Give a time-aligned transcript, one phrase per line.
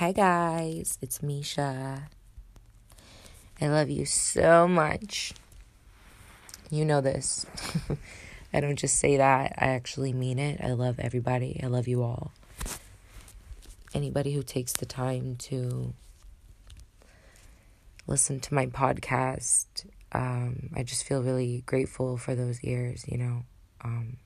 [0.00, 2.08] Hi, guys, it's Misha.
[3.60, 5.34] I love you so much.
[6.70, 7.44] You know this.
[8.54, 10.58] I don't just say that, I actually mean it.
[10.64, 11.60] I love everybody.
[11.62, 12.32] I love you all.
[13.92, 15.92] Anybody who takes the time to
[18.06, 19.66] listen to my podcast,
[20.12, 23.42] um, I just feel really grateful for those ears, you know.
[23.84, 24.16] Um,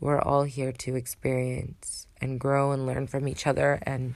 [0.00, 3.78] we're all here to experience and grow and learn from each other.
[3.82, 4.14] And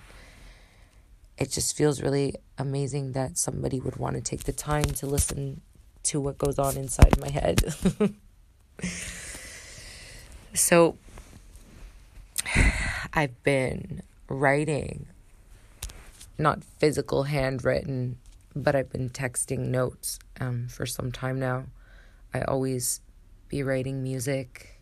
[1.36, 5.61] it just feels really amazing that somebody would want to take the time to listen
[6.04, 7.75] to what goes on inside my head.
[10.54, 10.96] so,
[13.12, 15.07] I've been writing,
[16.39, 18.18] not physical handwritten,
[18.54, 21.64] but I've been texting notes um, for some time now.
[22.32, 23.01] I always
[23.48, 24.74] be writing music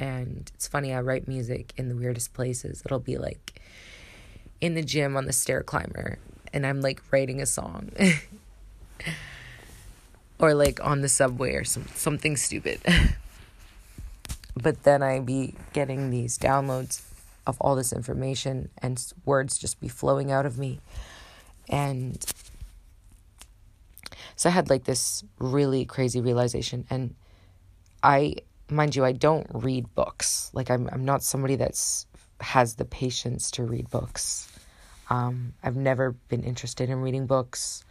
[0.00, 2.82] and it's funny, I write music in the weirdest places.
[2.84, 3.60] It'll be like
[4.60, 6.18] in the gym on the stair climber,
[6.52, 7.90] and I'm like writing a song.
[10.38, 12.80] or like on the subway or some something stupid.
[14.56, 17.02] but then I be getting these downloads
[17.46, 20.80] of all this information and words just be flowing out of me.
[21.68, 22.24] And
[24.36, 27.14] so I had like this really crazy realization and
[28.02, 28.36] I
[28.70, 30.50] mind you, I don't read books.
[30.52, 32.06] Like I'm I'm not somebody that's
[32.40, 34.48] has the patience to read books.
[35.08, 37.84] Um, I've never been interested in reading books.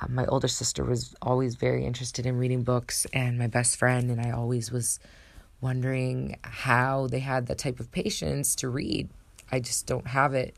[0.00, 4.10] Uh, my older sister was always very interested in reading books, and my best friend
[4.10, 5.00] and I always was
[5.60, 9.08] wondering how they had that type of patience to read.
[9.50, 10.54] I just don't have it.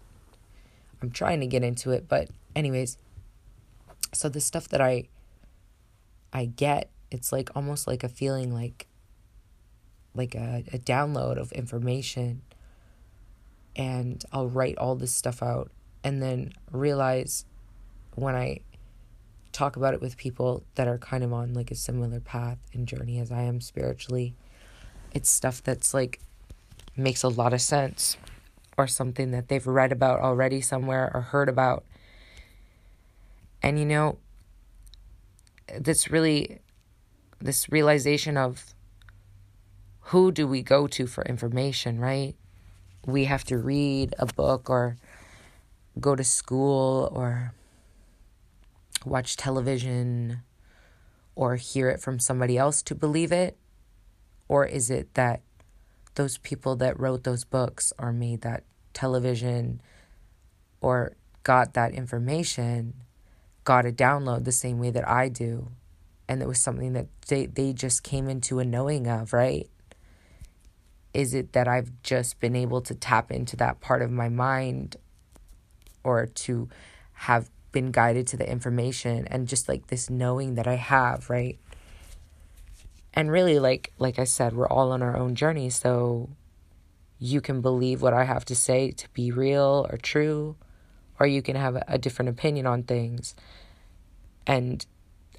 [1.00, 2.98] I'm trying to get into it, but anyways,
[4.12, 5.09] so the stuff that I
[6.33, 8.88] I get, it's like almost like a feeling like
[10.19, 12.43] like a, a download of information
[13.77, 15.71] and I'll write all this stuff out
[16.03, 17.45] and then realize
[18.17, 18.61] when I
[19.53, 22.87] talk about it with people that are kind of on like a similar path and
[22.87, 24.34] journey as I am spiritually,
[25.12, 26.21] it's stuff that's like
[26.97, 28.17] makes a lot of sense
[28.77, 31.84] or something that they've read about already somewhere or heard about.
[33.62, 34.19] And you know,
[35.78, 36.61] this really,
[37.41, 38.75] this realization of
[40.09, 42.35] who do we go to for information, right?
[43.07, 44.97] We have to read a book or
[46.01, 47.53] go to school or
[49.05, 50.41] watch television
[51.35, 53.59] or hear it from somebody else to believe it?
[54.49, 55.43] Or is it that
[56.15, 58.65] those people that wrote those books or made that
[58.95, 59.83] television
[60.81, 62.95] or got that information
[63.65, 65.69] got a download the same way that I do?
[66.27, 69.69] And it was something that they, they just came into a knowing of, right?
[71.15, 74.97] Is it that I've just been able to tap into that part of my mind
[76.05, 76.69] or to
[77.13, 81.59] have been guided to the information and just like this knowing that I have, right?
[83.15, 86.31] And really like like I said, we're all on our own journey, so
[87.19, 90.57] you can believe what I have to say to be real or true,
[91.19, 93.35] or you can have a different opinion on things.
[94.47, 94.85] And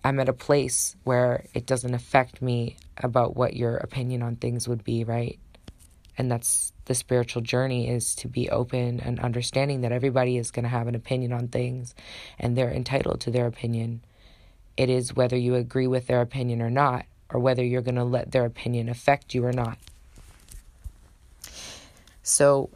[0.04, 4.68] I'm at a place where it doesn't affect me about what your opinion on things
[4.68, 5.40] would be, right?
[6.20, 10.64] And that's the spiritual journey is to be open and understanding that everybody is going
[10.64, 11.96] to have an opinion on things
[12.38, 14.04] and they're entitled to their opinion.
[14.76, 18.04] It is whether you agree with their opinion or not or whether you're going to
[18.04, 19.78] let their opinion affect you or not.
[22.22, 22.70] So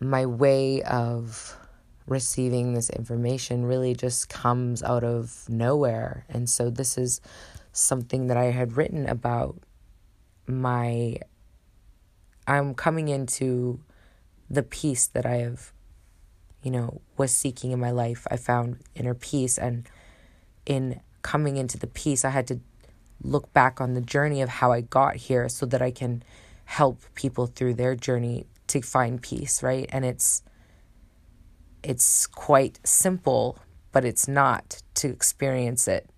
[0.00, 1.54] my way of
[2.06, 6.24] receiving this information really just comes out of nowhere.
[6.30, 7.20] And so this is
[7.72, 9.58] something that I had written about
[10.46, 11.16] my
[12.46, 13.80] I'm coming into
[14.50, 15.72] the peace that I have,
[16.62, 18.26] you know, was seeking in my life.
[18.30, 19.58] I found inner peace.
[19.58, 19.88] And
[20.66, 22.60] in coming into the peace, I had to
[23.22, 26.22] look back on the journey of how I got here so that I can
[26.64, 29.88] help people through their journey to find peace, right?
[29.92, 30.42] And it's
[31.82, 33.58] it's quite simple,
[33.90, 36.08] but it's not to experience it.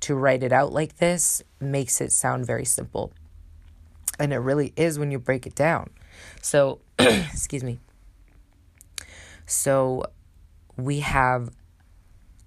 [0.00, 3.12] To write it out like this makes it sound very simple.
[4.20, 5.90] And it really is when you break it down.
[6.42, 7.80] So, excuse me.
[9.46, 10.04] So,
[10.76, 11.50] we have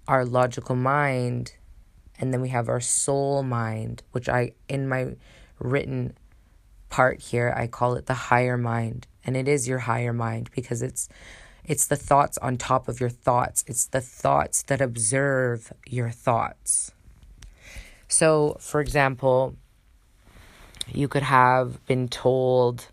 [0.08, 1.54] our logical mind,
[2.18, 5.16] and then we have our soul mind, which I, in my
[5.58, 6.16] written
[6.88, 9.06] part here, I call it the higher mind.
[9.24, 11.08] And it is your higher mind because it's
[11.64, 13.64] it's the thoughts on top of your thoughts.
[13.66, 16.92] It's the thoughts that observe your thoughts.
[18.06, 19.56] So, for example,
[20.92, 22.88] you could have been told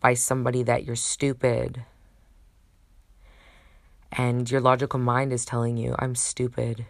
[0.00, 1.84] by somebody that you're stupid
[4.12, 6.86] And your logical mind is telling you, I'm stupid.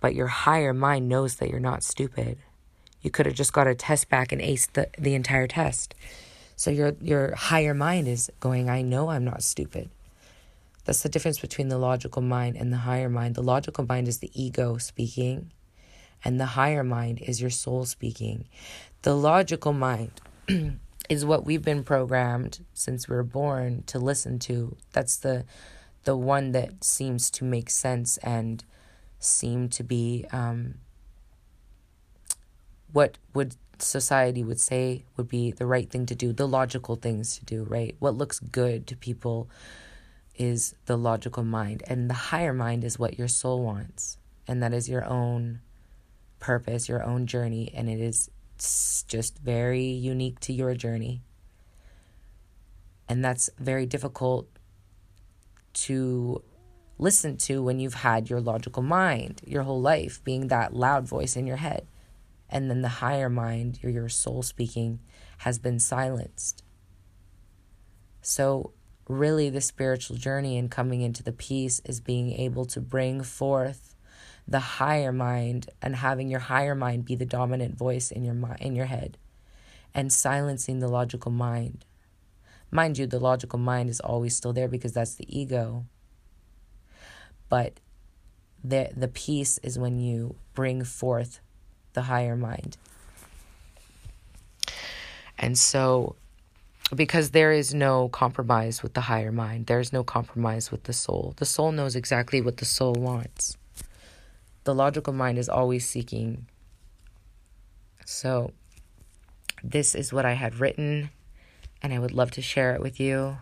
[0.00, 2.38] But your higher mind knows that you're not stupid.
[3.02, 5.94] You could have just got a test back and aced the, the entire test.
[6.56, 9.90] So your your higher mind is going, I know I'm not stupid.
[10.84, 13.34] That's the difference between the logical mind and the higher mind.
[13.34, 15.50] The logical mind is the ego speaking,
[16.24, 18.46] and the higher mind is your soul speaking.
[19.02, 20.12] The logical mind
[21.08, 24.76] is what we've been programmed since we were born to listen to.
[24.92, 25.44] That's the
[26.04, 28.64] the one that seems to make sense and
[29.18, 30.76] seem to be um,
[32.92, 37.38] what would society would say would be the right thing to do, the logical things
[37.38, 37.94] to do, right?
[37.98, 39.48] What looks good to people
[40.36, 44.16] is the logical mind, and the higher mind is what your soul wants,
[44.48, 45.60] and that is your own
[46.40, 48.30] purpose, your own journey, and it is
[49.08, 51.22] just very unique to your journey.
[53.08, 54.48] And that's very difficult
[55.72, 56.42] to
[56.98, 61.36] listen to when you've had your logical mind your whole life being that loud voice
[61.36, 61.86] in your head.
[62.48, 65.00] And then the higher mind, your, your soul speaking,
[65.38, 66.62] has been silenced.
[68.22, 68.72] So,
[69.08, 73.89] really, the spiritual journey and coming into the peace is being able to bring forth
[74.50, 78.74] the higher mind and having your higher mind be the dominant voice in your in
[78.74, 79.16] your head
[79.94, 81.84] and silencing the logical mind.
[82.72, 85.84] Mind you, the logical mind is always still there because that's the ego.
[87.48, 87.74] But
[88.62, 91.40] the the peace is when you bring forth
[91.92, 92.76] the higher mind.
[95.38, 96.16] And so
[96.94, 101.34] because there is no compromise with the higher mind, there's no compromise with the soul.
[101.36, 103.56] The soul knows exactly what the soul wants
[104.64, 106.46] the logical mind is always seeking.
[108.04, 108.52] So,
[109.62, 111.10] this is what I had written,
[111.82, 113.38] and I would love to share it with you.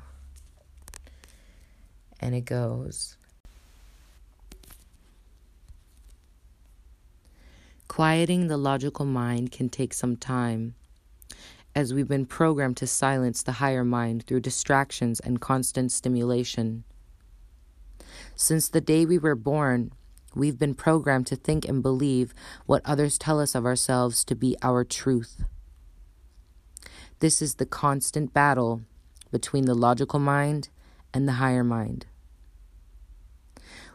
[2.20, 3.16] And it goes
[7.88, 10.74] Quieting the logical mind can take some time,
[11.74, 16.84] as we've been programmed to silence the higher mind through distractions and constant stimulation.
[18.36, 19.90] Since the day we were born,
[20.34, 22.34] We've been programmed to think and believe
[22.66, 25.44] what others tell us of ourselves to be our truth.
[27.20, 28.82] This is the constant battle
[29.30, 30.68] between the logical mind
[31.12, 32.06] and the higher mind.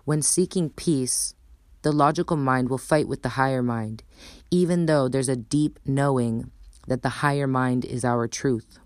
[0.06, 1.36] When seeking peace,
[1.84, 4.04] the logical mind will fight with the higher mind,
[4.52, 6.52] even though there's a deep knowing
[6.88, 8.80] that the higher mind is our truth.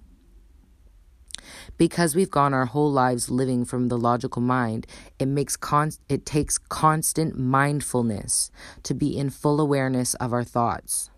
[1.78, 4.88] Because we've gone our whole lives living from the logical mind,
[5.20, 8.52] it makes con- it takes constant mindfulness
[8.84, 11.10] to be in full awareness of our thoughts.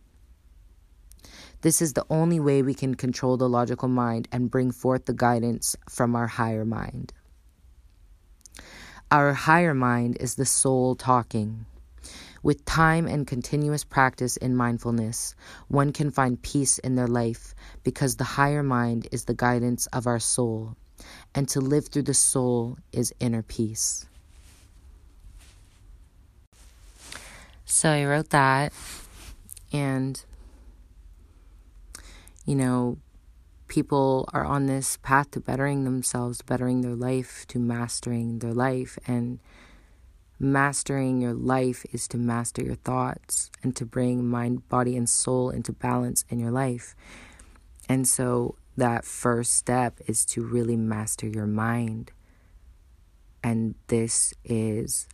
[1.61, 5.13] This is the only way we can control the logical mind and bring forth the
[5.13, 7.11] guidance from our higher mind.
[9.11, 11.65] Our higher mind is the soul talking.
[12.41, 15.35] With time and continuous practice in mindfulness,
[15.67, 17.53] one can find peace in their life
[17.83, 20.77] because the higher mind is the guidance of our soul,
[21.35, 24.05] and to live through the soul is inner peace.
[27.65, 28.73] So I wrote that,
[29.71, 30.23] and
[32.45, 32.97] you know,
[33.67, 38.97] people are on this path to bettering themselves, bettering their life, to mastering their life,
[39.05, 39.39] and
[40.41, 45.49] Mastering your life is to master your thoughts and to bring mind, body, and soul
[45.49, 46.95] into balance in your life.
[47.89, 52.13] And so that first step is to really master your mind.
[53.43, 55.09] And this is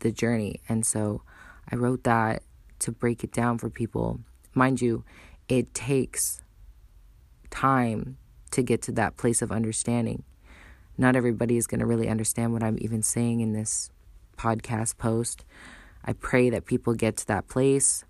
[0.00, 0.60] the journey.
[0.68, 1.22] And so
[1.70, 2.42] I wrote that
[2.80, 4.18] to break it down for people.
[4.52, 5.04] Mind you,
[5.48, 6.42] it takes
[7.50, 8.18] time
[8.50, 10.24] to get to that place of understanding
[10.98, 13.90] not everybody is going to really understand what I'm even saying in this
[14.36, 15.44] podcast post.
[16.04, 18.04] I pray that people get to that place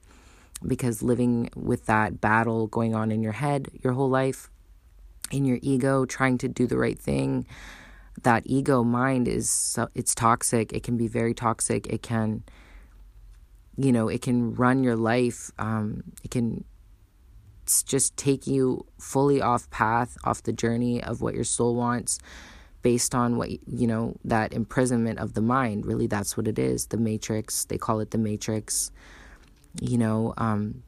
[0.67, 4.51] because living with that battle going on in your head your whole life,
[5.31, 7.47] in your ego, trying to do the right thing,
[8.23, 10.73] that ego mind is so, it's toxic.
[10.73, 11.87] It can be very toxic.
[11.89, 12.45] It can,
[13.77, 15.51] you know, it can run your life.
[15.59, 16.65] Um, it can
[17.85, 22.19] just take you fully off path, off the journey of what your soul wants
[22.87, 25.85] based on what you know that imprisonment of the mind.
[25.85, 27.65] Really that's what it is the matrix.
[27.65, 28.93] They call it the matrix.
[29.81, 30.85] You know um,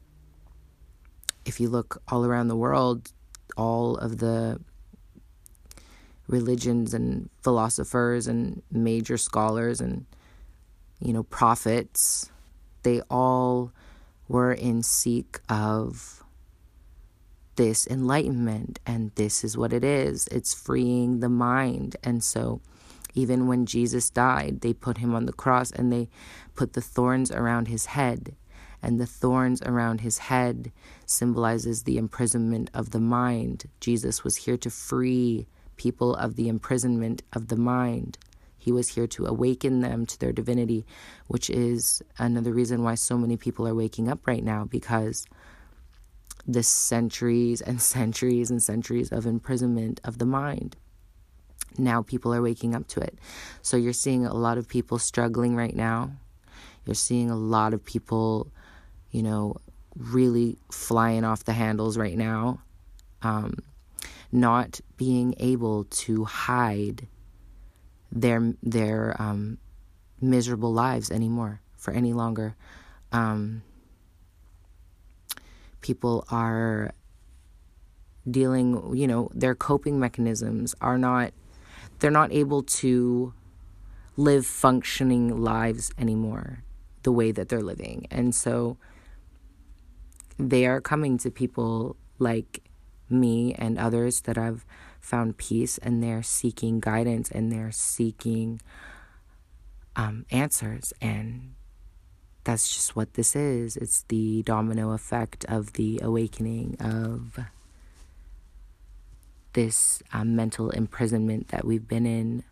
[1.43, 3.11] if you look all around the world
[3.57, 4.61] all of the
[6.27, 10.05] religions and philosophers and major scholars and
[11.01, 12.31] you know prophets
[12.83, 13.73] they all
[14.29, 16.18] were in seek of
[17.59, 20.27] this enlightenment and this is what it is.
[20.31, 21.97] It's freeing the mind.
[22.01, 22.61] And so
[23.13, 26.07] even when Jesus died they put him on the cross and they
[26.55, 28.33] put the thorns around his head.
[28.81, 30.71] And the thorns around his head
[31.05, 33.65] symbolizes the imprisonment of the mind.
[33.81, 38.17] Jesus was here to free people of the imprisonment of the mind.
[38.57, 40.85] He was here to awaken them to their divinity,
[41.27, 45.25] which is another reason why so many people are waking up right now because
[46.47, 50.75] the centuries and centuries and centuries of imprisonment of the mind.
[51.77, 53.17] Now people are waking up to it.
[53.61, 56.11] So you're seeing a lot of people struggling right now.
[56.85, 58.51] You're seeing a lot of people,
[59.11, 59.57] you know,
[59.95, 62.61] really flying off the handles right now.
[63.21, 63.55] Um,
[64.31, 67.07] not being able to hide
[68.11, 69.57] their their um,
[70.21, 72.55] miserable lives anymore for any longer.
[73.11, 73.63] Um,
[75.81, 76.91] people are
[78.29, 81.33] dealing, you know, their coping mechanisms are not,
[81.99, 83.33] they're not able to
[84.17, 86.63] live functioning lives anymore
[87.03, 88.05] the way that they're living.
[88.11, 88.77] And so
[90.37, 92.61] they are coming to people like
[93.09, 94.65] me and others that I've
[94.99, 98.61] found peace and they're seeking guidance and they're seeking
[99.95, 100.93] um, answers.
[101.01, 101.55] And
[102.43, 103.77] that's just what this is.
[103.77, 107.39] It's the domino effect of the awakening of
[109.53, 112.43] this um, mental imprisonment that we've been in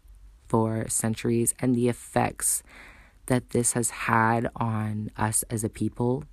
[0.47, 2.63] for centuries and the effects
[3.27, 6.23] that this has had on us as a people.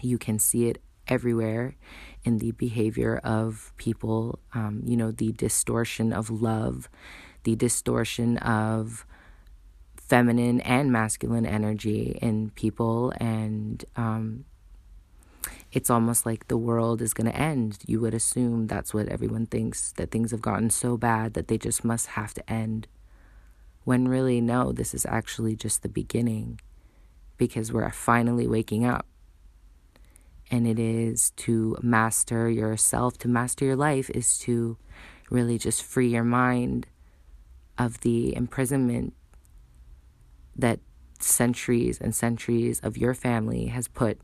[0.00, 1.76] You can see it everywhere
[2.24, 6.88] in the behavior of people, um, you know, the distortion of love,
[7.44, 9.06] the distortion of
[10.08, 13.12] feminine and masculine energy in people.
[13.18, 14.44] And um,
[15.72, 17.78] it's almost like the world is going to end.
[17.86, 21.58] You would assume that's what everyone thinks, that things have gotten so bad that they
[21.58, 22.86] just must have to end.
[23.84, 26.60] When really, no, this is actually just the beginning
[27.36, 29.06] because we're finally waking up
[30.50, 34.76] and it is to master yourself, to master your life, is to
[35.30, 36.86] really just free your mind
[37.78, 39.14] of the imprisonment
[40.56, 40.80] that
[41.20, 44.18] centuries and centuries of your family has put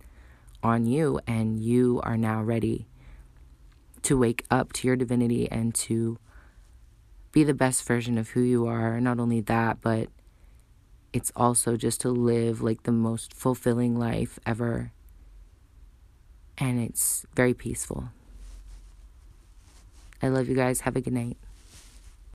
[0.63, 2.87] on you, and you are now ready
[4.03, 6.19] to wake up to your divinity and to
[7.33, 9.01] be the best version of who you are.
[9.01, 10.09] Not only that, but
[11.13, 14.93] it's also just to live like the most fulfilling life ever
[16.61, 18.11] and it's very peaceful.
[20.23, 20.81] I love you guys.
[20.81, 21.39] Have a good night.